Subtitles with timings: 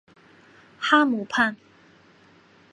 [0.79, 1.55] 哈姆畔。